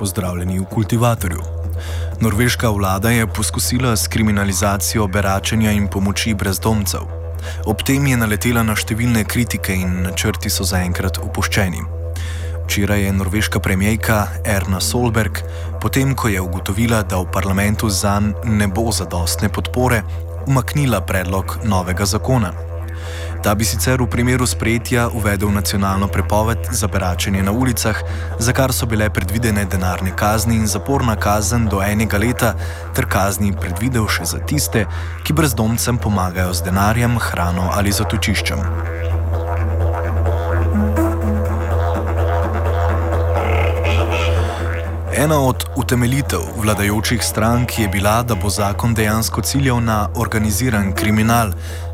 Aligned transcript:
Pozdravljeni 0.00 0.58
v 0.58 0.64
kultivatorju. 0.64 1.42
Norveška 2.20 2.68
vlada 2.68 3.10
je 3.10 3.26
poskusila 3.26 3.96
s 3.96 4.08
kriminalizacijo 4.08 5.06
beračenja 5.06 5.72
in 5.72 5.88
pomoči 5.88 6.34
brezdomcev. 6.34 7.00
Ob 7.66 7.82
tem 7.84 8.06
je 8.06 8.16
naletela 8.16 8.62
na 8.64 8.72
številne 8.72 9.26
kritike 9.28 9.76
in 9.76 9.98
načrti 10.06 10.48
so 10.48 10.64
zaenkrat 10.64 11.20
upoščeni. 11.20 11.84
Včeraj 12.64 13.04
je 13.04 13.12
norveška 13.12 13.60
premijejka 13.60 14.22
Erna 14.44 14.80
Solberg, 14.80 15.42
potem 15.84 16.16
ko 16.16 16.32
je 16.32 16.40
ugotovila, 16.40 17.02
da 17.02 17.20
v 17.20 17.28
parlamentu 17.36 17.92
zanj 17.92 18.32
ne 18.44 18.72
bo 18.72 18.88
zadostne 18.92 19.52
podpore, 19.52 20.00
umaknila 20.48 21.04
predlog 21.04 21.58
novega 21.68 22.08
zakona. 22.08 22.69
Ta 23.42 23.54
bi 23.54 23.64
sicer 23.64 24.02
v 24.02 24.06
primeru 24.06 24.44
sprejetja 24.46 25.08
uvedel 25.08 25.48
nacionalno 25.48 26.08
prepoved 26.08 26.58
za 26.70 26.86
beračenje 26.86 27.42
na 27.42 27.52
ulicah, 27.52 27.96
za 28.38 28.52
kar 28.52 28.72
so 28.72 28.86
bile 28.86 29.10
predvidene 29.10 29.64
denarne 29.64 30.12
kazni 30.16 30.60
in 30.60 30.66
zaporna 30.66 31.16
kazen 31.16 31.64
do 31.64 31.80
enega 31.80 32.18
leta, 32.20 32.52
ter 32.92 33.08
kazni 33.08 33.56
predvidel 33.56 34.04
še 34.12 34.28
za 34.28 34.44
tiste, 34.44 34.84
ki 35.24 35.32
brezdomcem 35.32 35.96
pomagajo 35.96 36.52
z 36.52 36.68
denarjem, 36.68 37.16
hrano 37.16 37.70
ali 37.72 37.92
zatočiščem. 37.92 38.60
Ena 45.16 45.40
od 45.40 45.64
utemeljitev 45.76 46.40
vladajočih 46.60 47.24
strank 47.24 47.78
je 47.78 47.88
bila, 47.88 48.22
da 48.22 48.34
bo 48.34 48.48
zakon 48.50 48.94
dejansko 48.94 49.40
ciljal 49.42 49.80
na 49.84 50.08
organiziran 50.14 50.92
kriminal, 50.92 51.52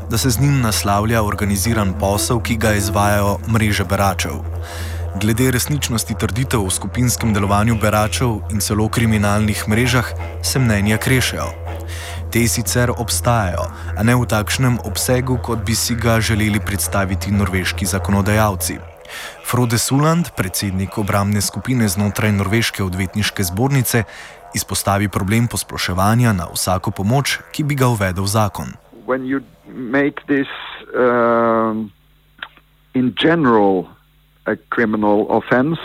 da 0.09 0.17
se 0.17 0.29
z 0.29 0.39
njim 0.39 0.61
naslavlja 0.61 1.23
organiziran 1.23 1.93
posel, 1.99 2.39
ki 2.39 2.55
ga 2.55 2.73
izvajajo 2.73 3.37
mreže 3.47 3.83
beračev. 3.83 4.31
Glede 5.21 5.51
resničnosti 5.51 6.15
trditev 6.19 6.65
o 6.65 6.69
skupinskem 6.69 7.33
delovanju 7.33 7.75
beračev 7.81 8.39
in 8.51 8.59
celo 8.59 8.89
kriminalnih 8.89 9.63
mrežah 9.67 10.11
se 10.43 10.59
mnenja 10.59 10.97
krešejo. 10.97 11.47
Te 12.31 12.47
sicer 12.47 12.91
obstajajo, 12.97 13.65
a 13.97 14.03
ne 14.03 14.15
v 14.15 14.25
takšnem 14.25 14.79
obsegu, 14.85 15.39
kot 15.43 15.65
bi 15.65 15.75
si 15.75 15.95
ga 15.95 16.19
želeli 16.21 16.59
predstaviti 16.59 17.31
norveški 17.31 17.85
zakonodajalci. 17.85 18.77
Frode 19.47 19.77
Suland, 19.77 20.29
predsednik 20.35 20.97
obramne 20.97 21.41
skupine 21.41 21.87
znotraj 21.87 22.31
Norveške 22.31 22.83
odvetniške 22.83 23.43
zbornice, 23.43 24.03
izpostavi 24.53 25.09
problem 25.09 25.47
posploševanja 25.47 26.33
na 26.33 26.47
vsako 26.53 26.91
pomoč, 26.91 27.39
ki 27.51 27.63
bi 27.63 27.75
ga 27.75 27.87
uvedel 27.87 28.27
zakon. 28.27 28.75
When 29.07 29.25
you 29.25 29.41
make 29.67 30.27
this 30.27 30.49
um, 30.93 31.93
in 32.93 33.15
general 33.15 33.89
a 34.45 34.57
criminal 34.57 35.29
offense, 35.29 35.79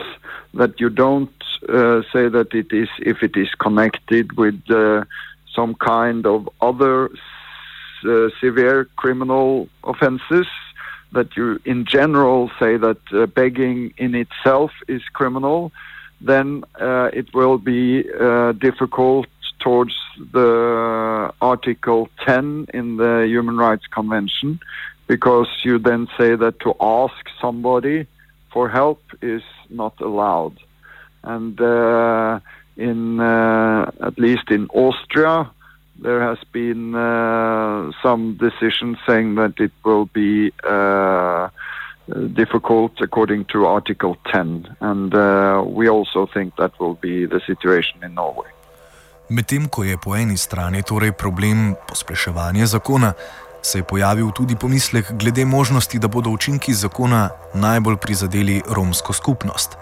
that 0.54 0.80
you 0.80 0.90
don't 0.90 1.32
uh, 1.68 2.02
say 2.12 2.26
that 2.28 2.48
it 2.52 2.72
is 2.72 2.88
if 2.98 3.22
it 3.22 3.36
is 3.36 3.48
connected 3.60 4.32
with 4.32 4.60
uh, 4.68 5.04
some 5.54 5.76
kind 5.76 6.26
of 6.26 6.48
other 6.60 7.10
uh, 8.04 8.28
severe 8.40 8.86
criminal 8.96 9.68
offenses, 9.84 10.48
that 11.12 11.36
you 11.36 11.60
in 11.64 11.84
general 11.84 12.50
say 12.58 12.76
that 12.76 12.98
uh, 13.12 13.26
begging 13.26 13.94
in 13.98 14.16
itself 14.16 14.72
is 14.88 15.02
criminal, 15.12 15.70
then 16.20 16.64
uh, 16.80 17.08
it 17.12 17.32
will 17.32 17.58
be 17.58 18.04
uh, 18.18 18.50
difficult 18.50 19.28
towards 19.62 19.94
the 20.32 21.32
Article 21.40 22.10
10 22.24 22.66
in 22.74 22.96
the 22.96 23.24
Human 23.26 23.56
Rights 23.56 23.86
Convention 23.86 24.60
because 25.06 25.48
you 25.62 25.78
then 25.78 26.08
say 26.18 26.34
that 26.36 26.60
to 26.60 26.74
ask 26.80 27.20
somebody 27.40 28.06
for 28.52 28.68
help 28.68 29.00
is 29.20 29.42
not 29.70 29.94
allowed. 30.00 30.56
And 31.22 31.60
uh, 31.60 32.40
in 32.76 33.20
uh, 33.20 33.90
at 34.00 34.18
least 34.18 34.50
in 34.50 34.66
Austria, 34.68 35.50
there 35.98 36.20
has 36.20 36.38
been 36.52 36.94
uh, 36.94 37.92
some 38.02 38.36
decisions 38.36 38.98
saying 39.06 39.36
that 39.36 39.54
it 39.60 39.72
will 39.84 40.06
be 40.06 40.52
uh, 40.64 41.48
difficult 42.32 42.92
according 43.00 43.44
to 43.46 43.66
Article 43.66 44.16
10, 44.32 44.76
and 44.80 45.14
uh, 45.14 45.62
we 45.64 45.88
also 45.88 46.26
think 46.26 46.56
that 46.56 46.78
will 46.80 46.94
be 46.94 47.26
the 47.26 47.40
situation 47.46 48.02
in 48.02 48.14
Norway. 48.14 48.50
Medtem 49.32 49.64
ko 49.68 49.80
je 49.84 49.96
po 49.96 50.12
eni 50.16 50.36
strani 50.36 50.82
torej 50.84 51.12
problem 51.16 51.72
pospeševanja 51.88 52.66
zakona, 52.66 53.12
se 53.62 53.78
je 53.78 53.84
pojavil 53.84 54.28
tudi 54.36 54.56
pomislek 54.60 55.12
glede 55.12 55.44
možnosti, 55.44 55.98
da 55.98 56.08
bodo 56.08 56.30
učinki 56.30 56.74
zakona 56.74 57.30
najbolj 57.54 57.96
prizadeli 57.96 58.60
romsko 58.76 59.12
skupnost. 59.12 59.78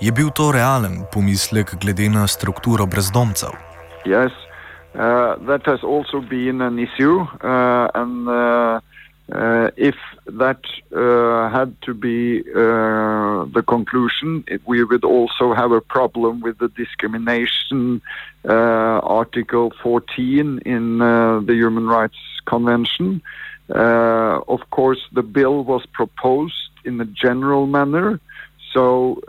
Je 0.00 0.12
bil 0.12 0.30
to 0.30 0.52
realen 0.52 1.02
pomislek 1.12 1.74
glede 1.82 2.08
na 2.08 2.26
strukturo 2.26 2.86
brezdomcev? 2.86 3.50
Yes, 4.06 4.30
uh, 4.94 5.42
that 5.46 5.66
has 5.66 5.82
also 5.82 6.20
been 6.20 6.62
an 6.62 6.78
issue, 6.78 7.18
uh, 7.18 7.88
and 7.94 8.28
uh, 8.28 8.78
uh, 9.32 9.70
if 9.76 9.96
that 10.26 10.60
uh, 10.94 11.48
had 11.48 11.74
to 11.82 11.94
be 11.94 12.40
uh, 12.40 13.46
the 13.54 13.64
conclusion, 13.66 14.44
it, 14.46 14.60
we 14.66 14.84
would 14.84 15.04
also 15.04 15.54
have 15.54 15.72
a 15.72 15.80
problem 15.80 16.40
with 16.40 16.58
the 16.58 16.68
discrimination 16.68 18.02
uh, 18.46 18.52
Article 19.02 19.72
14 19.82 20.58
in 20.66 21.00
uh, 21.00 21.40
the 21.40 21.54
Human 21.54 21.86
Rights 21.86 22.18
Convention. 22.44 23.22
Uh, 23.74 24.40
of 24.46 24.68
course, 24.68 25.00
the 25.12 25.22
bill 25.22 25.64
was 25.64 25.86
proposed 25.86 26.68
in 26.84 27.00
a 27.00 27.06
general 27.06 27.66
manner, 27.66 28.20
so 28.74 29.22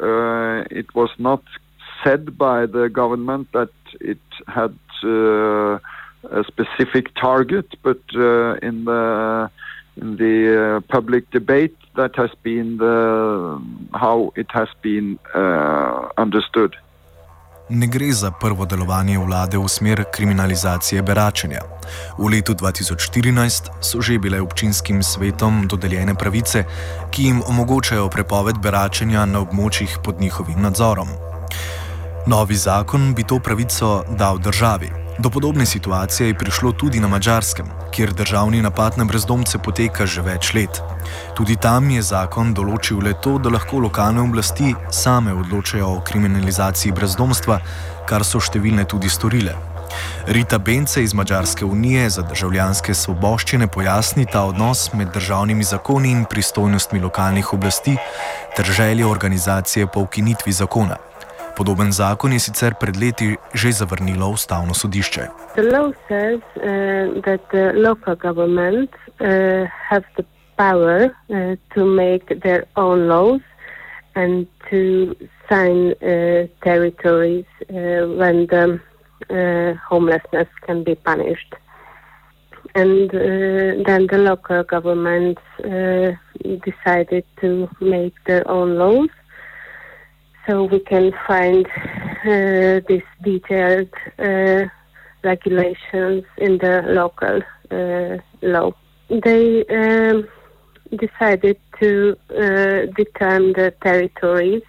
it 0.70 0.94
was 0.94 1.10
not 1.18 1.42
said 2.04 2.38
by 2.38 2.66
the 2.66 2.90
government 2.90 3.48
that 3.54 3.70
it 4.02 4.20
had 4.48 4.78
a 5.04 6.44
specific 6.48 7.16
target, 7.16 7.68
but 7.82 8.02
in 8.62 8.84
the 8.84 9.50
the 9.96 10.36
uh, 10.78 10.82
public 10.94 11.30
debate, 11.32 11.76
that 11.96 12.16
has 12.16 12.30
been 12.44 12.78
the 12.78 13.62
how 13.94 14.32
it 14.36 14.48
has 14.52 14.70
been 14.82 15.18
uh, 15.34 16.10
understood. 16.18 16.76
Ne 17.70 17.88
gre 17.88 18.12
za 18.14 18.32
prvo 18.32 18.66
delovanje 18.66 19.18
vlade 19.20 19.58
v 19.58 19.68
smer 19.68 20.04
kriminalizacije 20.14 21.02
beračenja. 21.02 21.62
V 22.18 22.30
letu 22.30 22.54
2014 22.54 23.72
so 23.82 24.02
že 24.02 24.20
bile 24.20 24.42
občinskim 24.42 25.04
svetom 25.04 25.68
dodeljene 25.68 26.14
pravice, 26.16 26.64
ki 27.12 27.24
jim 27.24 27.42
omogočajo 27.48 28.10
prepoved 28.10 28.62
beračenja 28.62 29.26
na 29.26 29.42
območjih 29.42 29.98
pod 30.04 30.22
njihovim 30.22 30.62
nadzorom. 30.62 31.08
Novi 32.28 32.56
zakon 32.56 33.14
bi 33.14 33.24
to 33.24 33.40
pravico 33.40 34.04
dal 34.18 34.38
državi. 34.38 35.05
Do 35.20 35.30
podobne 35.30 35.66
situacije 35.66 36.28
je 36.28 36.38
prišlo 36.38 36.72
tudi 36.72 37.00
na 37.00 37.08
Mačarskem, 37.08 37.66
kjer 37.92 38.14
državni 38.14 38.62
napad 38.62 38.98
na 38.98 39.06
brezdomce 39.06 39.58
poteka 39.58 40.06
že 40.06 40.22
več 40.22 40.54
let. 40.54 40.82
Tudi 41.36 41.56
tam 41.56 41.90
je 41.90 42.02
zakon 42.02 42.52
določil 42.54 43.00
le 43.00 43.14
to, 43.24 43.38
da 43.40 43.50
lahko 43.50 43.80
lokalne 43.80 44.22
oblasti 44.22 44.74
same 44.92 45.34
odločajo 45.34 45.88
o 45.88 46.02
kriminalizaciji 46.04 46.92
brezdomstva, 46.92 47.62
kar 48.10 48.28
so 48.28 48.44
številne 48.44 48.84
tudi 48.84 49.10
storile. 49.10 49.56
Rita 50.28 50.60
Bence 50.60 51.04
iz 51.04 51.14
Mačarske 51.14 51.66
unije 51.66 52.10
za 52.10 52.22
državljanske 52.22 52.94
svoboščine 52.94 53.68
pojasni 53.68 54.26
ta 54.26 54.44
odnos 54.44 54.90
med 54.94 55.16
državnimi 55.16 55.64
zakoni 55.64 56.12
in 56.12 56.26
pristojnostmi 56.26 57.00
lokalnih 57.00 57.54
oblasti 57.54 57.96
ter 58.58 58.66
želje 58.66 59.06
organizacije 59.06 59.88
po 59.88 60.04
ukinitvi 60.04 60.52
zakona. 60.52 60.98
Podoben 61.56 61.92
zakon 61.92 62.32
je 62.34 62.40
sicer 62.40 62.74
pred 62.80 62.98
leti 62.98 63.36
že 63.54 63.72
zavrnilo 63.72 64.30
ustavno 64.30 64.74
sodišče. 64.74 65.24
Says 66.08 66.42
uh, 66.56 66.64
uh, 69.20 70.26
power 70.58 71.00
uh, 71.06 71.56
to 71.74 71.86
make 71.86 72.40
their 72.44 72.64
own 72.76 73.08
laws 73.08 73.42
and 74.16 74.48
to 74.70 75.16
sign 75.50 75.92
uh, 75.92 76.48
territories 76.64 77.46
uh, 77.70 78.08
when 78.20 78.48
the 78.48 78.80
uh, 79.30 79.78
homelessness 79.90 80.48
can 80.66 80.84
be 80.84 80.96
punished. 80.96 81.54
And 82.74 83.10
uh, 83.14 83.84
then 83.88 84.08
the 84.08 84.18
local 84.18 84.64
governments 84.64 85.42
uh, 85.64 86.12
decided 86.44 87.26
to 87.42 87.70
make 87.80 88.14
their 88.26 88.48
own 88.50 88.78
laws. 88.78 89.10
So 90.48 90.64
we 90.66 90.80
can 90.80 91.12
find 91.28 91.66
uh, 91.66 92.82
these 92.88 93.04
detailed 93.24 93.90
uh, 94.20 94.66
regulations 95.24 96.24
in 96.38 96.60
the 96.60 96.84
local 96.88 97.42
uh, 97.72 98.18
law. 98.42 98.74
They 99.10 99.66
um, 99.66 100.28
decided 100.96 101.60
to 101.80 102.16
uh, 102.30 102.92
determine 102.96 103.54
the 103.54 103.74
territories 103.82 104.62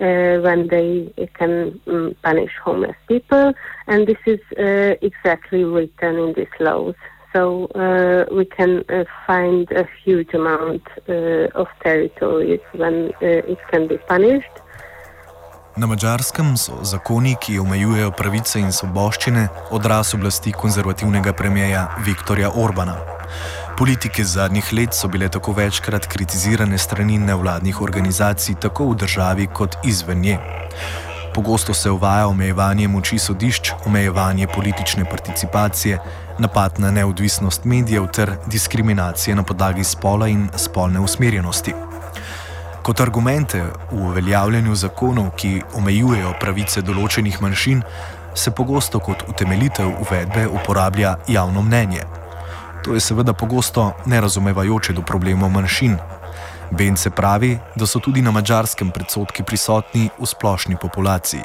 uh, 0.00 0.38
when 0.40 0.68
they 0.68 1.12
can 1.34 1.80
um, 1.86 2.16
punish 2.22 2.52
homeless 2.62 2.96
people, 3.06 3.54
and 3.86 4.06
this 4.06 4.18
is 4.26 4.40
uh, 4.58 4.96
exactly 5.02 5.64
written 5.64 6.18
in 6.18 6.34
these 6.34 6.56
laws. 6.60 6.94
So 7.32 7.68
we 8.32 8.46
can 8.46 8.82
find 9.26 9.70
a 9.72 9.86
huge 10.02 10.32
amount 10.32 10.82
of 11.06 11.66
territories 11.82 12.60
when 12.72 13.12
it 13.20 13.58
can 13.70 13.86
be 13.88 13.98
punished. 13.98 14.56
Na 15.78 15.86
mačarskem 15.86 16.56
so 16.56 16.78
zakoni, 16.82 17.34
ki 17.40 17.58
omejujejo 17.60 18.10
pravice 18.16 18.60
in 18.60 18.70
svoboščine, 18.72 19.42
odraz 19.76 20.14
oblasti 20.16 20.52
konzervativnega 20.56 21.34
premijeja 21.36 21.82
Viktorja 22.06 22.48
Orbana. 22.54 22.94
Politike 23.76 24.24
zadnjih 24.24 24.72
let 24.72 24.96
so 24.96 25.10
bile 25.12 25.28
tako 25.28 25.52
večkrat 25.52 26.06
kritizirane 26.08 26.78
strani 26.78 27.18
nevladnih 27.18 27.80
organizacij, 27.84 28.56
tako 28.60 28.88
v 28.88 28.96
državi 29.04 29.46
kot 29.52 29.76
izven 29.84 30.24
nje. 30.24 30.38
Pogosto 31.34 31.74
se 31.74 31.90
uvaja 31.90 32.28
omejevanje 32.28 32.88
moči 32.88 33.18
sodišč, 33.18 33.72
omejevanje 33.86 34.46
politične 34.46 35.04
participacije, 35.04 35.98
napad 36.38 36.80
na 36.80 36.90
neodvisnost 36.90 37.64
medijev 37.64 38.06
ter 38.06 38.32
diskriminacije 38.46 39.36
na 39.36 39.42
podlagi 39.42 39.84
spola 39.84 40.28
in 40.28 40.48
spolne 40.56 41.00
usmerjenosti. 41.00 41.74
Kot 42.86 43.00
argumente 43.00 43.58
v 43.90 43.96
uveljavljanju 44.08 44.74
zakonov, 44.74 45.32
ki 45.34 45.48
omejujejo 45.74 46.36
pravice 46.38 46.84
določenih 46.86 47.40
manjšin, 47.42 47.80
se 48.38 48.52
pogosto 48.54 49.00
kot 49.02 49.24
utemeljitev 49.26 49.88
uvedbe 50.04 50.44
uporablja 50.46 51.16
javno 51.26 51.64
mnenje. 51.66 52.04
To 52.84 52.94
je 52.94 53.02
seveda 53.02 53.32
pogosto 53.34 53.88
nerazumevajoče 54.06 54.94
do 54.94 55.02
problemov 55.02 55.50
manjšin. 55.50 55.96
Bence 56.78 57.10
pravi, 57.10 57.56
da 57.74 57.88
so 57.90 57.98
tudi 57.98 58.22
na 58.22 58.30
mačarskem 58.30 58.92
predsotki 58.94 59.42
prisotni 59.42 60.06
v 60.18 60.26
splošni 60.26 60.78
populaciji. 60.78 61.42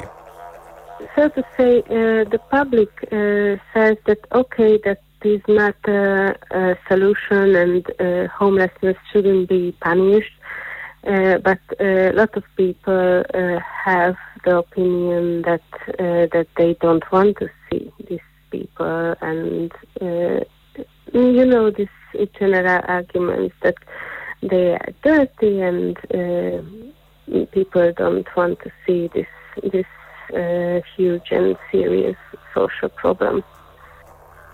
So 1.16 1.26
to 1.28 1.42
say, 1.56 1.82
uh, 1.90 2.22
the 2.30 2.38
public 2.54 3.02
uh, 3.10 3.58
says 3.74 3.98
that 4.06 4.22
okay, 4.30 4.78
that 4.86 5.02
is 5.24 5.42
not 5.48 5.74
a, 5.88 6.34
a 6.54 6.76
solution 6.86 7.56
and 7.56 7.82
uh, 7.98 8.30
homelessness 8.38 8.96
shouldn't 9.10 9.48
be 9.48 9.74
punished. 9.80 10.38
Uh, 11.06 11.38
but 11.38 11.58
a 11.80 12.12
lot 12.12 12.36
of 12.36 12.44
people 12.56 13.24
uh, 13.34 13.58
have 13.84 14.16
the 14.44 14.58
opinion 14.58 15.42
that 15.42 15.62
uh, 15.98 16.26
that 16.32 16.46
they 16.56 16.74
don't 16.74 17.04
want 17.10 17.36
to 17.38 17.48
see 17.68 17.92
these 18.08 18.20
people 18.50 19.14
and 19.20 19.72
uh, 20.00 20.44
you 21.12 21.44
know, 21.44 21.70
this 21.70 21.88
general 22.38 22.82
arguments 22.86 23.54
that 23.62 23.76
they 24.42 24.72
are 24.72 24.88
dirty 25.02 25.60
and 25.60 25.96
uh, 26.14 27.44
people 27.52 27.92
don't 27.96 28.26
want 28.36 28.58
to 28.60 28.70
see 28.86 29.08
this 29.14 29.26
this 29.72 29.86
uh, 30.34 30.80
huge 30.96 31.30
and 31.30 31.56
serious 31.70 32.16
social 32.54 32.88
problem. 32.88 33.44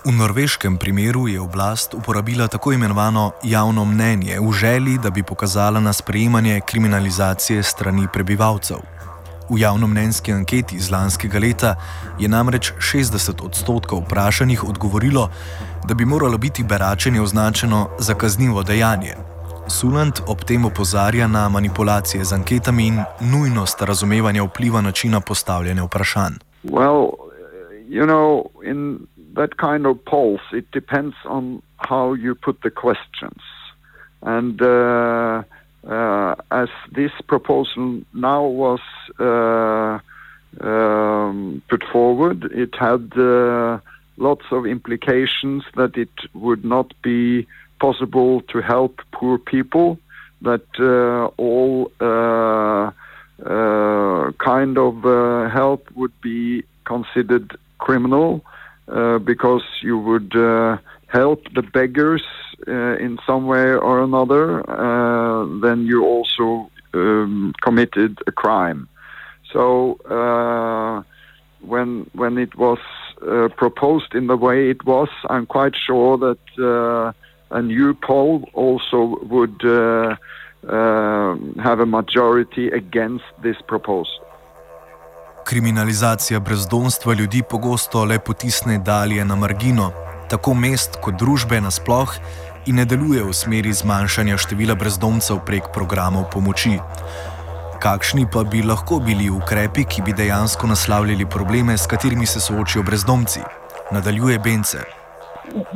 V 0.04 0.12
norveškem 0.12 0.76
primeru 0.78 1.28
je 1.28 1.40
oblast 1.40 1.94
uporabila 1.94 2.48
tako 2.48 2.72
imenovano 2.72 3.32
javno 3.42 3.84
mnenje 3.84 4.38
v 4.40 4.52
želji, 4.52 4.98
da 5.02 5.10
bi 5.10 5.22
pokazala 5.22 5.80
na 5.80 5.92
sprejemanje 5.92 6.60
kriminalizacije 6.66 7.62
strani 7.62 8.06
prebivalcev. 8.12 8.76
V 9.50 9.58
javnomnenjski 9.58 10.32
anketi 10.32 10.76
iz 10.76 10.90
lanskega 10.90 11.38
leta 11.38 11.74
je 12.18 12.28
namreč 12.28 12.72
60 12.78 13.44
odstotkov 13.44 13.98
vprašanih 13.98 14.64
odgovorilo, 14.64 15.30
da 15.88 15.94
bi 15.94 16.04
moralo 16.04 16.38
biti 16.38 16.64
beračenje 16.64 17.20
označeno 17.20 17.88
za 17.98 18.14
kaznivo 18.14 18.62
dejanje. 18.62 19.14
Suland 19.68 20.20
ob 20.26 20.44
tem 20.44 20.64
opozarja 20.64 21.26
na 21.26 21.48
manipulacije 21.48 22.24
z 22.24 22.32
anketami 22.32 22.86
in 22.86 23.02
nujnost 23.20 23.82
razumevanja 23.82 24.42
vpliva 24.42 24.80
načina 24.80 25.20
postavljanja 25.20 25.84
vprašanj. 25.84 26.34
Well, 26.64 27.10
you 27.88 28.06
know, 28.06 28.46
in 28.70 28.98
that 29.38 29.56
kind 29.56 29.86
of 29.86 30.04
polls, 30.04 30.40
it 30.52 30.68
depends 30.72 31.14
on 31.24 31.62
how 31.76 32.12
you 32.12 32.34
put 32.34 32.60
the 32.62 32.70
questions. 32.70 33.40
And 34.20 34.60
uh, 34.60 35.44
uh, 35.88 36.34
as 36.50 36.68
this 36.90 37.12
proposal 37.28 38.02
now 38.12 38.42
was 38.44 38.80
uh, 39.20 40.00
um, 40.66 41.62
put 41.70 41.84
forward, 41.84 42.50
it 42.52 42.74
had 42.74 43.16
uh, 43.16 43.78
lots 44.16 44.44
of 44.50 44.66
implications 44.66 45.62
that 45.76 45.96
it 45.96 46.16
would 46.34 46.64
not 46.64 46.92
be 47.02 47.46
possible 47.80 48.40
to 48.52 48.60
help 48.60 49.00
poor 49.12 49.38
people, 49.38 50.00
that 50.42 50.66
uh, 50.80 51.26
all 51.36 51.92
uh, 52.00 52.90
kind 54.38 54.76
of 54.78 54.94
help 55.52 55.88
would 55.94 56.20
be 56.20 56.64
considered 56.84 57.56
criminal 57.78 58.42
because 59.24 59.62
you 59.82 59.98
would 59.98 60.32
help 61.08 61.42
the 61.54 61.62
beggars 61.62 62.22
uh, 62.66 62.96
in 62.96 63.18
some 63.26 63.46
way 63.46 63.72
or 63.72 64.02
another, 64.02 64.68
uh, 64.70 65.46
then 65.60 65.86
you 65.86 66.04
also 66.04 66.70
um, 66.94 67.52
committed 67.62 68.18
a 68.26 68.32
crime. 68.32 68.88
So 69.52 69.94
uh, 70.04 71.02
when 71.60 72.10
when 72.14 72.38
it 72.38 72.54
was 72.56 72.78
uh, 73.22 73.48
proposed 73.56 74.14
in 74.14 74.26
the 74.26 74.36
way 74.36 74.70
it 74.70 74.84
was, 74.84 75.08
I'm 75.30 75.46
quite 75.46 75.74
sure 75.74 76.18
that 76.18 76.44
uh, 76.58 77.12
a 77.50 77.62
new 77.62 77.94
poll 77.94 78.48
also 78.52 79.18
would 79.22 79.64
uh, 79.64 80.16
have 81.62 81.80
a 81.80 81.86
majority 81.86 82.68
against 82.68 83.24
this 83.42 83.56
proposal. 83.66 84.27
Kriminalizacija 85.48 86.40
brezdomstva 86.40 87.14
ljudi 87.14 87.42
pogosto 87.50 88.04
le 88.04 88.18
potisne 88.18 88.78
dalje 88.78 89.24
na 89.24 89.36
margino, 89.36 89.92
tako 90.30 90.52
mest 90.54 90.98
kot 91.00 91.14
družbe 91.14 91.60
nasploh, 91.60 92.12
in 92.66 92.76
ne 92.76 92.84
deluje 92.84 93.22
v 93.24 93.32
smeri 93.32 93.72
zmanjšanja 93.72 94.36
števila 94.44 94.74
brezdomcev 94.76 95.40
prek 95.46 95.70
programov 95.72 96.26
pomoči. 96.34 96.74
Kakšni 97.80 98.26
pa 98.32 98.42
bi 98.44 98.60
lahko 98.62 98.98
bili 99.00 99.30
ukrepi, 99.30 99.86
ki 99.88 100.04
bi 100.04 100.12
dejansko 100.12 100.68
naslavljali 100.68 101.26
probleme, 101.36 101.78
s 101.78 101.86
katerimi 101.86 102.26
se 102.26 102.44
soočajo 102.44 102.84
brezdomci? 102.84 103.40
Nadaljuje 103.90 104.38
Bence. 104.38 104.84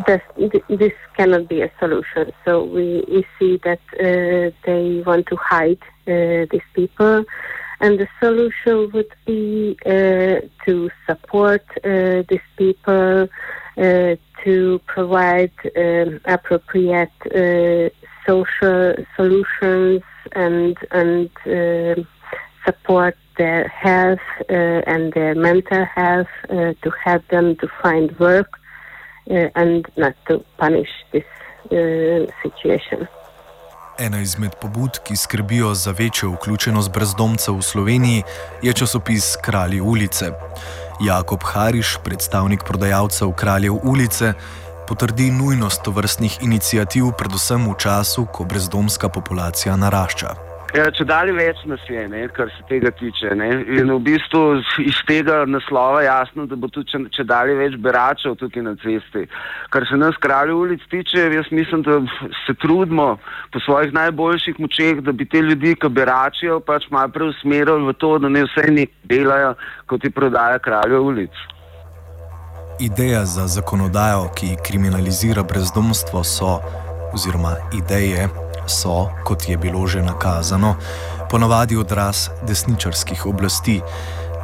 This, 0.05 0.21
this 0.69 0.93
cannot 1.17 1.49
be 1.49 1.64
a 1.64 1.71
solution. 1.81 2.29
So 2.45 2.61
we, 2.75 3.09
we 3.09 3.25
see 3.38 3.57
that 3.64 3.81
uh, 3.97 4.52
they 4.69 5.00
want 5.07 5.25
to 5.33 5.37
hide 5.41 5.81
uh, 5.81 6.45
these 6.52 6.69
people, 6.75 7.25
and 7.83 7.99
the 7.99 8.09
solution 8.21 8.91
would 8.93 9.12
be 9.27 9.77
uh, 9.85 10.41
to 10.65 10.89
support 11.07 11.65
uh, 11.85 12.23
these 12.29 12.49
people, 12.57 13.29
uh, 13.77 14.17
to 14.45 14.81
provide 14.87 15.53
um, 15.77 16.21
appropriate 16.25 17.11
social 18.27 18.95
solutions 19.17 20.03
and 20.33 20.77
and 20.93 21.31
uh, 21.47 22.01
support 22.65 23.17
their 23.37 23.67
health 23.69 24.21
uh, 24.49 24.81
and 24.87 25.12
their 25.15 25.35
mental 25.35 25.85
health 25.85 26.29
uh, 26.51 26.75
to 26.83 26.91
help 27.05 27.27
them 27.29 27.57
to 27.57 27.69
find 27.83 28.17
work 28.21 28.59
and 29.27 29.87
not 29.97 30.15
to 30.29 30.45
punish 30.59 30.91
this 31.12 31.25
situation. 32.43 33.09
Ena 33.99 34.21
izmed 34.21 34.55
pobud, 34.61 34.99
ki 35.05 35.17
skrbijo 35.17 35.75
za 35.75 35.91
večjo 35.91 36.31
vključenost 36.31 36.91
brezdomcev 36.91 37.55
v 37.55 37.63
Sloveniji, 37.63 38.23
je 38.63 38.73
časopis 38.73 39.37
Kralji 39.45 39.81
ulice. 39.81 40.31
Jakob 41.01 41.41
Hariš, 41.45 41.99
predstavnik 42.05 42.65
prodajalcev 42.65 43.33
Kraljev 43.33 43.75
ulice, 43.83 44.33
potrdi 44.89 45.31
nujnost 45.31 45.83
tovrstnih 45.83 46.39
inicijativ, 46.41 47.05
predvsem 47.19 47.71
v 47.71 47.75
času, 47.79 48.27
ko 48.33 48.45
brezdomska 48.45 49.09
populacija 49.09 49.77
narašča. 49.77 50.51
Ja, 50.73 50.87
če 50.88 51.05
dalje 51.05 51.35
več 51.37 51.59
nas 51.69 51.83
je, 51.85 52.00
ne, 52.09 52.23
kar 52.33 52.49
se 52.55 52.62
tega 52.64 52.88
tiče. 52.97 53.35
Ne. 53.37 53.49
In 53.76 53.91
v 53.93 53.99
bistvu 54.07 54.41
iz 54.81 55.00
tega 55.05 55.43
naslova 55.45 56.00
je 56.00 56.07
jasno, 56.09 56.47
da 56.49 56.57
bo 56.57 56.71
tudi 56.73 56.88
če, 56.88 57.00
če 57.12 57.26
dalje 57.29 57.59
več 57.59 57.75
beračev 57.85 58.38
tukaj 58.41 58.64
na 58.64 58.73
cesti. 58.81 59.26
Kar 59.75 59.85
se 59.91 59.99
nas 60.00 60.17
kraljev 60.25 60.62
ulic 60.62 60.87
tiče, 60.88 61.26
jaz 61.37 61.50
mislim, 61.52 61.85
da 61.85 61.99
se 62.47 62.57
trudimo 62.62 63.19
po 63.52 63.61
svojih 63.67 63.93
najboljših 63.93 64.62
močeh, 64.64 65.02
da 65.05 65.12
bi 65.12 65.26
te 65.29 65.43
ljudi, 65.45 65.75
ki 65.76 65.91
beračijo, 65.93 66.62
pač 66.64 66.88
malo 66.95 67.12
preusmerili 67.12 67.91
v 67.91 67.95
to, 68.00 68.14
da 68.25 68.33
ne 68.33 68.47
vse 68.47 68.64
nekaj 68.73 69.12
delajo, 69.12 69.52
kot 69.93 70.00
ti 70.07 70.09
prodaja 70.09 70.62
kraljev 70.64 71.05
ulic. 71.11 71.43
Ideja 72.81 73.26
za 73.29 73.45
zakonodajo, 73.59 74.31
ki 74.41 74.55
kriminalizira 74.64 75.45
brezdomstvo, 75.45 76.25
so, 76.25 76.57
oziroma 77.12 77.59
ideje, 77.76 78.31
so, 78.66 79.09
kot 79.25 79.49
je 79.49 79.57
bilo 79.57 79.87
že 79.87 80.02
nakazano, 80.02 80.76
ponavadi 81.31 81.76
odraz 81.76 82.28
desničarskih 82.42 83.26
oblasti, 83.26 83.81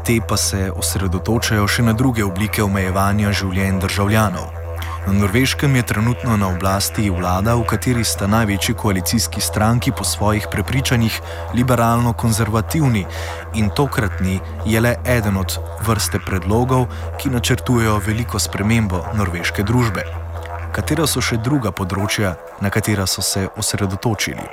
te 0.05 0.21
pa 0.29 0.37
se 0.37 0.71
osredotočajo 0.77 1.67
še 1.69 1.83
na 1.83 1.93
druge 1.93 2.25
oblike 2.25 2.63
omejevanja 2.63 3.33
življenj 3.33 3.81
državljanov. 3.81 4.59
Na 5.07 5.13
Norveškem 5.13 5.77
je 5.77 5.83
trenutno 5.83 6.37
na 6.37 6.49
oblasti 6.49 7.11
vlada, 7.11 7.55
v 7.57 7.65
kateri 7.65 8.05
sta 8.05 8.27
največji 8.27 8.75
koalicijski 8.75 9.41
stranki 9.41 9.93
po 9.93 10.05
svojih 10.05 10.49
prepričanjih 10.53 11.21
liberalno-konzervativni 11.55 13.07
in 13.55 13.71
tokratni 13.71 14.41
je 14.67 14.81
le 14.81 14.97
eden 15.05 15.37
od 15.37 15.59
vrste 15.87 16.21
predlogov, 16.21 16.87
ki 17.19 17.31
načrtujejo 17.31 18.01
veliko 18.07 18.39
spremembo 18.39 19.05
norveške 19.17 19.63
družbe. 19.63 20.28
Katera 20.79 21.09
so 21.11 21.19
še 21.19 21.41
druga 21.43 21.73
področja, 21.75 22.37
na 22.63 22.71
katera 22.71 23.03
so 23.11 23.19
se 23.19 23.49
osredotočili? 23.59 24.45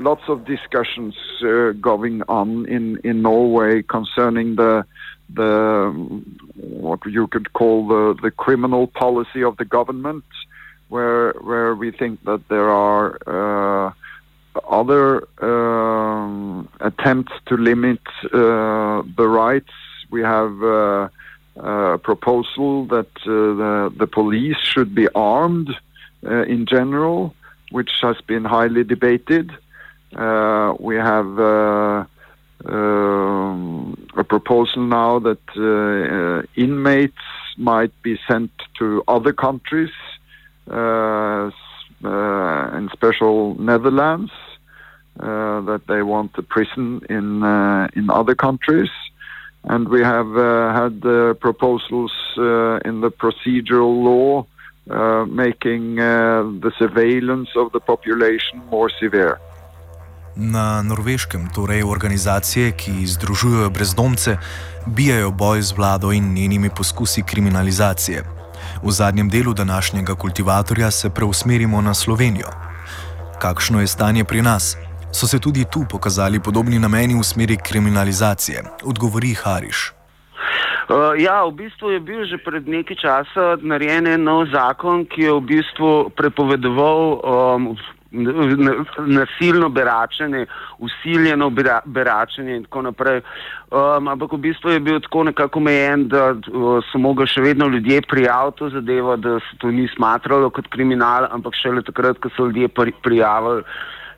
Lots 0.00 0.30
of 0.32 0.46
discussions 0.46 1.14
uh, 1.44 1.72
going 1.78 2.22
on 2.26 2.64
in, 2.66 2.98
in 3.04 3.20
Norway 3.22 3.82
concerning 3.82 4.56
the 4.56 4.84
the 5.28 5.92
what 6.56 7.04
you 7.06 7.26
could 7.28 7.52
call 7.52 7.86
the, 7.86 8.16
the 8.22 8.30
criminal 8.30 8.88
policy 8.88 9.44
of 9.44 9.56
the 9.58 9.64
government, 9.64 10.24
where 10.88 11.34
where 11.50 11.76
we 11.76 11.92
think 11.92 12.24
that 12.24 12.40
there 12.48 12.70
are 12.70 13.06
uh, 13.28 13.92
other 14.66 15.28
um, 15.44 16.66
attempts 16.80 17.32
to 17.46 17.56
limit 17.58 18.00
uh, 18.32 19.04
the 19.20 19.28
rights. 19.28 19.74
We 20.10 20.22
have 20.22 20.64
uh, 21.56 21.94
a 21.94 21.98
proposal 21.98 22.86
that 22.86 23.10
uh, 23.22 23.30
the, 23.30 23.92
the 23.96 24.06
police 24.06 24.56
should 24.58 24.94
be 24.94 25.08
armed 25.14 25.70
uh, 26.26 26.42
in 26.42 26.66
general, 26.66 27.34
which 27.70 27.90
has 28.02 28.16
been 28.26 28.44
highly 28.44 28.82
debated. 28.84 29.52
Uh, 30.16 30.74
we 30.78 30.96
have 30.96 31.38
um, 32.66 34.08
a 34.16 34.24
proposal 34.24 34.82
now 34.82 35.18
that 35.18 35.40
uh, 35.56 35.62
uh, 35.62 36.42
inmates 36.56 37.12
might 37.56 37.92
be 38.02 38.18
sent 38.26 38.50
to 38.78 39.02
other 39.06 39.32
countries, 39.32 39.92
uh, 40.70 41.50
in 42.02 42.88
special 42.92 43.54
Netherlands, 43.60 44.32
that 45.16 45.82
they 45.88 46.02
want 46.02 46.32
a 46.36 46.42
prison 46.42 47.00
in 47.08 47.42
in 47.94 48.10
other 48.10 48.34
countries. 48.34 48.90
And 49.74 49.88
we 49.88 50.04
have 50.04 50.30
had 50.80 50.96
proposals 51.40 52.12
in 52.88 53.00
the 53.00 53.10
procedural 53.22 53.92
law 54.08 54.46
making 55.26 55.96
the 56.64 56.72
surveillance 56.78 57.50
of 57.56 57.72
the 57.72 57.80
population 57.80 58.56
more 58.70 58.90
severe. 59.00 59.34
Na 60.36 60.82
norveškem, 60.82 61.48
torej 61.54 61.82
organizacije, 61.82 62.72
ki 62.72 63.06
združujejo 63.06 63.70
brezdomce, 63.70 64.36
bijajo 64.86 65.30
boj 65.30 65.62
z 65.62 65.72
vlado 65.76 66.12
in 66.12 66.32
njenimi 66.34 66.70
poskusi 66.76 67.22
kriminalizacije. 67.22 68.22
V 68.82 68.90
zadnjem 68.90 69.28
delu 69.28 69.54
današnjega 69.54 70.14
kultivatorja 70.14 70.90
se 70.90 71.10
preusmerimo 71.10 71.80
na 71.80 71.94
Slovenijo. 71.94 72.48
Kakšno 73.38 73.80
je 73.80 73.86
stanje 73.86 74.24
pri 74.24 74.42
nas? 74.42 74.76
So 75.14 75.26
se 75.26 75.38
tudi 75.38 75.64
tu 75.70 75.84
pokazali 75.90 76.40
podobni 76.40 76.78
nameni 76.78 77.14
v 77.14 77.22
smeri 77.22 77.56
kriminalizacije? 77.56 78.62
Odgovori 78.84 79.30
Hariš. 79.34 79.92
Uh, 80.90 81.14
ja, 81.22 81.46
v 81.46 81.54
bistvu 81.54 81.90
je 81.94 82.00
bil 82.00 82.26
že 82.26 82.38
pred 82.42 82.66
nekaj 82.66 82.98
časa 82.98 83.44
narejen 83.62 84.10
nov 84.18 84.50
zakon, 84.50 85.06
ki 85.06 85.22
je 85.22 85.32
v 85.38 85.42
bistvu 85.46 86.10
prepovedoval 86.18 86.98
um, 87.22 87.78
nasilno 89.06 89.70
beračenje, 89.70 90.50
usiljeno 90.82 91.50
beračenje 91.86 92.56
in 92.56 92.66
tako 92.66 92.82
naprej. 92.90 93.22
Um, 93.70 94.10
ampak 94.10 94.34
v 94.34 94.42
bistvu 94.50 94.74
je 94.74 94.80
bil 94.82 94.98
tako 94.98 95.30
nekako 95.30 95.62
omejen, 95.62 96.08
da 96.10 96.34
uh, 96.34 96.82
so 96.90 96.98
mogli 96.98 97.30
še 97.30 97.38
vedno 97.40 97.70
ljudje 97.70 98.02
prijaviti 98.10 98.58
to 98.58 98.74
zadevo, 98.82 99.14
da 99.16 99.38
se 99.46 99.62
to 99.62 99.70
ni 99.70 99.86
smatralo 99.94 100.50
kot 100.50 100.66
kriminal, 100.74 101.30
ampak 101.30 101.54
šele 101.54 101.86
takrat, 101.86 102.18
ko 102.18 102.34
so 102.34 102.50
ljudje 102.50 102.68
pri, 102.68 102.98
prijavili, 102.98 103.62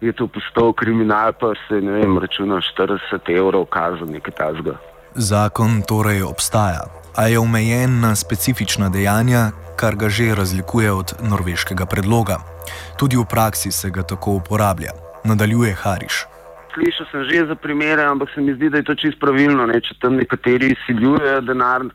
je 0.01 0.13
to 0.13 0.27
postal 0.27 0.73
kriminal, 0.73 1.33
pa 1.33 1.55
se 1.69 1.81
ne 1.81 1.93
vem, 1.93 2.19
računa 2.19 2.61
40 2.61 3.31
evrov 3.37 3.65
kazen, 3.67 4.13
nekaj 4.13 4.35
tasga. 4.37 4.77
Zakon 5.15 5.83
torej 5.89 6.23
obstaja, 6.23 6.85
a 7.17 7.29
je 7.29 7.39
omejen 7.39 8.01
na 8.01 8.15
specifična 8.15 8.89
dejanja, 8.89 9.51
kar 9.77 9.97
ga 9.97 10.09
že 10.09 10.35
razlikuje 10.35 10.93
od 10.93 11.15
norveškega 11.23 11.87
predloga. 11.87 12.41
Tudi 12.99 13.17
v 13.17 13.25
praksi 13.25 13.73
se 13.73 13.91
ga 13.91 14.03
tako 14.03 14.41
uporablja, 14.41 14.93
nadaljuje 15.25 15.73
Hariš. 15.75 16.25
Slišal 16.75 17.07
sem 17.11 17.25
že 17.25 17.47
za 17.49 17.55
primere, 17.55 18.05
ampak 18.05 18.29
se 18.35 18.41
mi 18.41 18.55
zdi, 18.55 18.69
da 18.71 18.77
je 18.77 18.85
to 18.85 18.95
čisto 18.95 19.27
pravilno. 19.27 19.67
Ne? 19.67 19.81
Če 19.81 19.97
tam 20.01 20.21
nekateri 20.21 20.75
izsiljujejo 20.77 21.41
denar, 21.41 21.89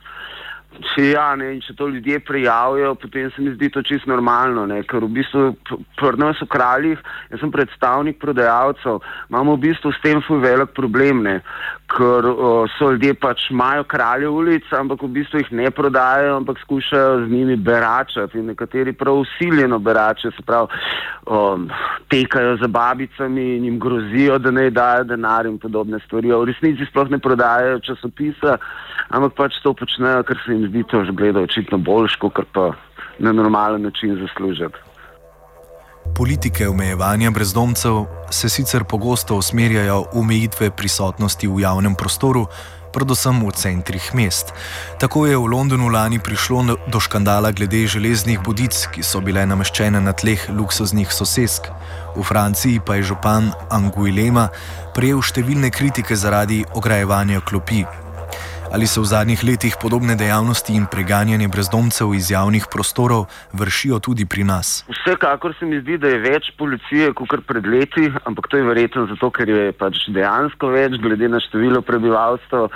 če, 0.79 1.11
ja, 1.11 1.27
ne, 1.35 1.53
če 1.63 1.75
to 1.77 1.87
ljudje 1.91 2.19
prijavijo, 2.25 2.93
potem 2.95 3.29
se 3.35 3.43
mi 3.43 3.53
zdi 3.55 3.69
to 3.69 3.83
čisto 3.83 4.09
normalno. 4.11 4.65
Ne? 4.69 4.81
Ker 4.87 5.03
v 5.03 5.11
bistvu 5.19 5.43
pri 5.99 6.19
nas 6.21 6.39
v 6.41 6.47
kraljih, 6.51 7.01
jaz 7.31 7.43
sem 7.43 7.51
predstavnik 7.51 8.19
prodajalcev, 8.21 9.01
imamo 9.29 9.57
v 9.57 9.67
bistvu 9.67 9.91
s 9.91 10.01
tem 10.03 10.23
svoj 10.25 10.41
velik 10.45 10.73
problem. 10.77 11.23
Ne? 11.27 11.39
ker 11.91 12.25
uh, 12.25 12.69
so 12.77 12.91
ljudje 12.93 13.13
pač 13.19 13.49
imajo 13.51 13.83
kralje 13.89 14.29
ulic, 14.29 14.67
ampak 14.75 15.03
v 15.03 15.09
bistvu 15.17 15.41
jih 15.41 15.49
ne 15.59 15.71
prodajajo, 15.75 16.37
ampak 16.39 16.61
skušajo 16.63 17.25
z 17.25 17.31
njimi 17.31 17.57
beračati 17.59 18.39
in 18.39 18.47
nekateri 18.51 18.93
prav 18.93 19.21
usiljeno 19.25 19.79
beračijo, 19.79 20.31
se 20.31 20.45
pravi, 20.47 20.67
um, 21.27 21.67
tekajo 22.11 22.57
za 22.61 22.67
babicami 22.67 23.47
in 23.57 23.65
jim 23.67 23.79
grozijo, 23.79 24.39
da 24.39 24.51
ne 24.51 24.69
dajo 24.69 25.03
denar 25.09 25.49
in 25.49 25.57
podobne 25.59 25.99
stvari. 26.05 26.31
V 26.31 26.45
resnici 26.51 26.87
sploh 26.89 27.11
ne 27.11 27.19
prodajajo 27.19 27.81
časopisa, 27.87 28.57
ampak 29.09 29.35
pač 29.35 29.59
to 29.63 29.73
počnejo, 29.73 30.23
ker 30.27 30.39
se 30.45 30.55
jim 30.55 30.60
zdi 30.67 30.83
to 30.83 31.05
že 31.05 31.11
gledati 31.11 31.43
očitno 31.43 31.77
boljško, 31.77 32.29
kar 32.29 32.45
pa 32.53 32.71
na 33.19 33.31
normalen 33.31 33.81
način 33.81 34.15
zaslužiti. 34.15 34.77
Politike 36.15 36.67
omejevanja 36.67 37.31
brezdomcev 37.31 38.05
se 38.29 38.49
sicer 38.49 38.83
pogosto 38.83 39.35
usmerjajo 39.35 40.01
v 40.01 40.19
omejitve 40.19 40.71
prisotnosti 40.71 41.47
v 41.47 41.61
javnem 41.61 41.95
prostoru, 41.95 42.47
predvsem 42.93 43.39
v 43.47 43.51
centrih 43.55 44.11
mest. 44.13 44.53
Tako 44.99 45.25
je 45.25 45.37
v 45.37 45.47
Londonu 45.47 45.87
lani 45.89 46.19
prišlo 46.19 46.75
do 46.91 46.99
škandala 46.99 47.51
glede 47.51 47.87
železnih 47.87 48.43
budic, 48.43 48.75
ki 48.91 49.03
so 49.03 49.21
bile 49.21 49.45
nameščene 49.45 50.01
na 50.01 50.13
tleh 50.13 50.49
luksuznih 50.49 51.07
sosesk. 51.07 51.71
V 52.15 52.23
Franciji 52.23 52.83
pa 52.83 52.99
je 52.99 53.13
župan 53.13 53.53
Anguilema 53.71 54.49
prejel 54.91 55.23
številne 55.23 55.71
kritike 55.71 56.15
zaradi 56.15 56.65
ograjevanja 56.75 57.39
klopi, 57.47 57.85
Ali 58.71 58.87
se 58.87 59.01
v 59.01 59.03
zadnjih 59.03 59.43
letih 59.43 59.75
podobne 59.75 60.15
dejavnosti 60.15 60.71
in 60.71 60.85
preganjanje 60.87 61.47
brezdomcev 61.51 62.13
iz 62.15 62.31
javnih 62.31 62.71
prostorov 62.71 63.25
vršijo 63.51 63.99
tudi 63.99 64.23
pri 64.23 64.47
nas? 64.47 64.85
Vsekakor 64.87 65.51
se 65.59 65.65
mi 65.65 65.81
zdi, 65.81 65.97
da 65.99 66.07
je 66.07 66.19
več 66.23 66.47
policije 66.55 67.11
kot 67.11 67.43
pred 67.47 67.67
leti, 67.67 68.07
ampak 68.23 68.47
to 68.47 68.57
je 68.57 68.63
verjetno 68.63 69.03
zato, 69.11 69.27
ker 69.35 69.49
je 69.49 69.73
pač 69.75 69.99
dejansko 70.15 70.69
več, 70.71 70.95
glede 71.03 71.27
na 71.27 71.41
število 71.43 71.81
prebivalstva. 71.83 72.69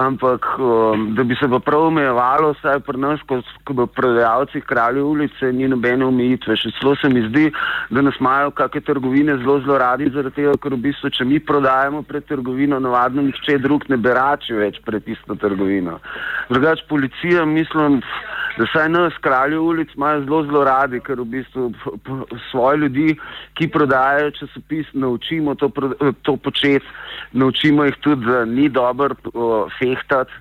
Ampak 0.00 0.48
um, 0.56 1.04
da 1.18 1.26
bi 1.28 1.36
se 1.36 1.44
pa 1.52 1.60
prav 1.60 1.90
omejevalo, 1.90 2.54
vsaj 2.56 2.80
pri 2.88 3.02
nas, 3.04 3.20
kot 3.28 3.84
prodajalci 3.92 4.64
kraljev 4.64 5.04
ulice, 5.04 5.52
ni 5.52 5.68
nobene 5.68 6.08
omejitve. 6.08 6.56
Še 6.56 6.72
celo 6.78 6.96
se 6.96 7.12
mi 7.12 7.26
zdi, 7.28 7.50
da 7.92 8.00
nas 8.00 8.16
imajo 8.24 8.56
kakšne 8.56 8.86
trgovine 8.88 9.36
zelo, 9.44 9.60
zelo 9.60 9.76
radi, 9.84 10.08
zaradi 10.16 10.40
tega, 10.40 10.56
ker 10.56 10.78
v 10.78 10.80
bistvu, 10.88 11.12
če 11.12 11.28
mi 11.28 11.44
prodajemo 11.44 12.00
pred 12.08 12.24
trgovino, 12.24 12.80
navadno 12.80 13.28
nihče 13.28 13.60
drug 13.60 13.84
ne 13.92 14.00
berači 14.00 14.56
več 14.56 14.80
pred 14.88 15.04
tisto 15.04 15.41
trgovino. 15.42 15.98
Drugač, 16.50 16.84
policija, 16.88 17.44
mislim, 17.44 18.00
da 18.58 18.66
saj 18.72 18.88
nas, 18.92 19.16
kralje 19.24 19.58
ulic, 19.58 19.94
imajo 19.96 20.24
zelo, 20.24 20.42
zelo 20.48 20.64
radi, 20.64 21.00
ker 21.00 21.20
v 21.20 21.28
bistvu 21.34 21.72
svoje 22.50 22.82
ljudi, 22.84 23.16
ki 23.58 23.68
prodajajo 23.72 24.30
časopis, 24.38 24.92
naučimo 24.92 25.54
to, 25.54 25.70
to 26.22 26.36
početi, 26.36 26.86
naučimo 27.32 27.84
jih 27.88 28.00
tudi, 28.04 28.26
da 28.26 28.44
ni 28.44 28.68
dobro 28.68 29.14
fehtati. 29.78 30.32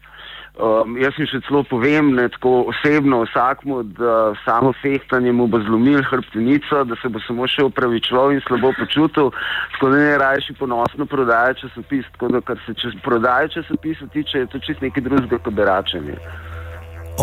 Um, 0.60 0.98
jaz 1.00 1.16
jim 1.16 1.30
še 1.32 1.40
celo 1.48 1.62
povem, 1.64 2.10
ne, 2.18 2.26
tako 2.30 2.66
osebno 2.74 3.22
vsakmu, 3.24 3.78
da 3.96 4.34
samo 4.44 4.74
fehtanje 4.82 5.32
mu 5.32 5.48
bo 5.48 5.62
zlomil 5.64 6.04
hrbtenico, 6.04 6.84
da 6.90 6.98
se 7.00 7.08
bo 7.08 7.22
samo 7.24 7.48
še 7.48 7.64
upravičeval 7.70 8.36
in 8.36 8.44
slabo 8.44 8.74
počutil, 8.76 9.32
tako 9.74 9.94
da 9.94 10.02
ne 10.02 10.18
rajši 10.20 10.58
ponosno 10.60 11.08
prodaja 11.08 11.56
časopis. 11.64 12.06
Tako 12.18 12.34
da, 12.36 12.42
kar 12.44 12.60
se 12.66 12.76
čez 12.76 12.98
prodaje 13.04 13.48
časopisa 13.56 14.10
tiče, 14.12 14.44
je 14.44 14.50
to 14.52 14.60
čist 14.60 14.84
nekaj 14.84 15.08
drugega 15.08 15.40
kot 15.40 15.56
beračenje. 15.56 16.20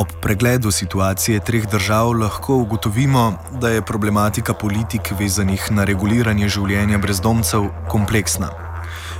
Ob 0.00 0.08
pregledu 0.24 0.72
situacije 0.72 1.40
treh 1.44 1.68
držav 1.68 2.12
lahko 2.16 2.56
ugotovimo, 2.64 3.32
da 3.60 3.68
je 3.76 3.84
problematika 3.84 4.54
politik 4.54 5.12
vezanih 5.20 5.68
na 5.70 5.84
reguliranje 5.84 6.48
življenja 6.48 6.98
brezdomcev 6.98 7.68
kompleksna. 7.92 8.67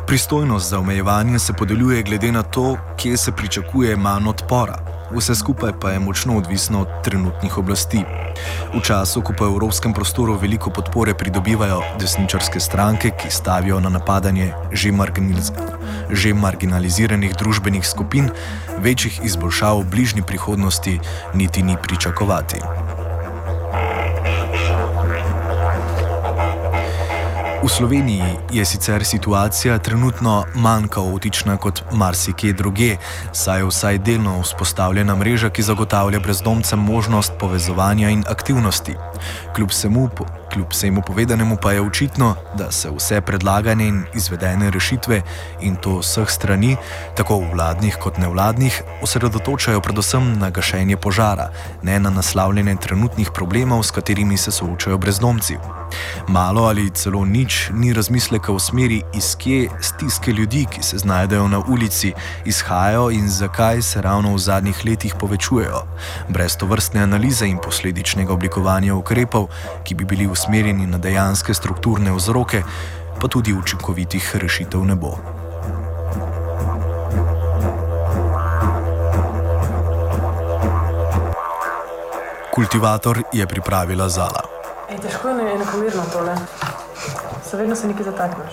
Pristojnost 0.09 0.71
za 0.71 0.79
omejevanje 0.79 1.39
se 1.39 1.53
podeljuje 1.53 2.03
glede 2.03 2.33
na 2.33 2.43
to, 2.43 2.77
kje 2.97 3.17
se 3.17 3.33
pričakuje 3.33 3.97
manj 3.97 4.29
odpora. 4.29 4.79
Vse 5.11 5.35
skupaj 5.35 5.73
pa 5.81 5.91
je 5.91 5.99
močno 5.99 6.37
odvisno 6.37 6.81
od 6.81 6.89
trenutnih 7.05 7.59
oblasti. 7.59 8.01
V 8.75 8.81
času, 8.81 9.21
ko 9.21 9.33
po 9.39 9.45
evropskem 9.45 9.93
prostoru 9.93 10.39
veliko 10.41 10.71
podpore 10.71 11.15
pridobivajo 11.15 11.83
desničarske 12.01 12.61
stranke, 12.61 13.11
ki 13.11 13.31
stavijo 13.31 13.81
na 13.81 13.89
napadanje 13.89 14.53
že, 14.73 14.93
marginaliz 14.93 15.53
že 16.11 16.35
marginaliziranih 16.35 17.37
družbenih 17.37 17.89
skupin, 17.89 18.31
večjih 18.79 19.21
izboljšav 19.25 19.81
v 19.81 19.91
bližnji 19.91 20.23
prihodnosti 20.23 21.01
niti 21.35 21.63
ni 21.63 21.77
pričakovati. 21.83 22.57
V 27.59 27.69
Sloveniji 27.69 28.23
je 28.53 28.65
sicer 28.65 29.05
situacija 29.05 29.79
trenutno 29.79 30.45
manj 30.55 30.87
kaotična 30.89 31.57
kot 31.57 31.83
marsikje 31.93 32.53
druge, 32.53 32.97
saj 33.33 33.59
je 33.59 33.65
vsaj 33.65 33.99
delno 33.99 34.41
vzpostavljena 34.43 35.17
mreža, 35.17 35.51
ki 35.51 35.63
zagotavlja 35.63 36.21
brezdomcem 36.21 36.79
možnost 36.79 37.33
povezovanja 37.39 38.11
in 38.11 38.25
aktivnosti. 38.31 38.95
Kljub 39.55 39.71
vsemu, 39.71 40.09
kljub 40.59 40.71
vsemu 40.71 41.03
povedanemu 41.07 41.57
pa 41.63 41.73
je 41.73 41.81
očitno, 41.81 42.35
da 42.59 42.73
se 42.73 42.91
vse 42.91 43.21
predlagane 43.21 43.87
in 43.87 44.03
izvedene 44.15 44.71
rešitve 44.71 45.23
in 45.61 45.77
to 45.77 45.99
vseh 45.99 46.31
strani, 46.31 46.77
tako 47.17 47.39
vladnih 47.53 47.97
kot 48.01 48.19
nevladnih, 48.19 48.83
osredotočajo 49.03 49.81
predvsem 49.81 50.39
na 50.39 50.51
gašenje 50.51 50.97
požara, 50.97 51.51
ne 51.83 52.01
na 52.01 52.11
naslavljanje 52.11 52.77
trenutnih 52.77 53.31
problemov, 53.35 53.83
s 53.83 53.91
katerimi 53.91 54.37
se 54.37 54.51
soočajo 54.51 54.99
brezdomci. 54.99 55.57
Malo 56.29 56.63
ali 56.63 56.91
celo 56.91 57.25
nič 57.25 57.71
ni 57.73 57.93
razmisleka 57.93 58.53
v 58.53 58.61
smeri, 58.61 59.03
iz 59.15 59.37
kje 59.37 59.69
stiske 59.81 60.33
ljudi, 60.33 60.67
ki 60.71 60.83
se 60.83 60.99
znajdejo 60.99 61.49
na 61.49 61.63
ulici, 61.69 62.13
izhajajo 62.45 63.11
in 63.11 63.29
zakaj 63.29 63.83
se 63.83 64.03
ravno 64.03 64.35
v 64.35 64.39
zadnjih 64.39 64.85
letih 64.85 65.15
povečujejo. 65.21 65.83
Brez 66.29 66.57
to 66.57 66.67
vrstne 66.67 67.03
analize 67.03 67.47
in 67.47 67.59
posledičnega 67.65 68.33
oblikovanja 68.33 68.95
ukrepov, 68.95 69.49
ki 69.85 69.95
bi 69.95 70.05
bili 70.05 70.27
usmerjeni 70.27 70.48
na 70.49 70.99
dejanske 70.99 71.55
strukturne 71.55 72.13
vzroke, 72.13 72.63
pa 73.21 73.29
tudi 73.29 73.53
učinkovitih 73.53 74.37
rešitev 74.37 74.85
ne 74.85 74.95
bo. 74.95 75.19
Kultivator 82.55 83.23
je 83.33 83.47
pripravila 83.47 84.09
zala. 84.09 84.43
Ej, 84.91 84.99
težko 84.99 85.29
je 85.29 85.55
enakomerno 85.55 86.03
tole. 86.13 86.35
Se 87.45 87.57
vedno 87.57 87.77
se 87.77 87.87
nekaj 87.87 88.05
zatakneš. 88.05 88.53